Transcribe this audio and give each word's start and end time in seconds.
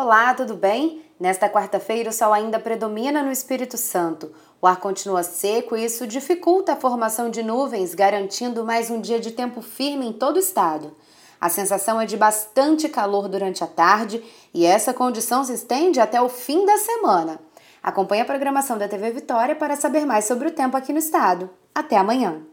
Olá, 0.00 0.32
tudo 0.32 0.54
bem? 0.54 1.02
Nesta 1.18 1.50
quarta-feira, 1.50 2.10
o 2.10 2.12
sol 2.12 2.32
ainda 2.32 2.60
predomina 2.60 3.20
no 3.20 3.32
Espírito 3.32 3.76
Santo. 3.76 4.32
O 4.62 4.66
ar 4.68 4.76
continua 4.76 5.24
seco 5.24 5.76
e 5.76 5.84
isso 5.84 6.06
dificulta 6.06 6.74
a 6.74 6.76
formação 6.76 7.28
de 7.28 7.42
nuvens, 7.42 7.96
garantindo 7.96 8.64
mais 8.64 8.90
um 8.90 9.00
dia 9.00 9.18
de 9.18 9.32
tempo 9.32 9.60
firme 9.60 10.06
em 10.06 10.12
todo 10.12 10.36
o 10.36 10.38
estado. 10.38 10.96
A 11.40 11.48
sensação 11.48 12.00
é 12.00 12.06
de 12.06 12.16
bastante 12.16 12.88
calor 12.88 13.26
durante 13.26 13.64
a 13.64 13.66
tarde 13.66 14.22
e 14.54 14.64
essa 14.64 14.94
condição 14.94 15.42
se 15.42 15.54
estende 15.54 15.98
até 15.98 16.22
o 16.22 16.28
fim 16.28 16.64
da 16.64 16.76
semana. 16.76 17.40
Acompanhe 17.82 18.22
a 18.22 18.24
programação 18.24 18.78
da 18.78 18.86
TV 18.86 19.10
Vitória 19.10 19.56
para 19.56 19.74
saber 19.74 20.06
mais 20.06 20.26
sobre 20.26 20.46
o 20.46 20.52
tempo 20.52 20.76
aqui 20.76 20.92
no 20.92 21.00
estado. 21.00 21.50
Até 21.74 21.96
amanhã! 21.96 22.46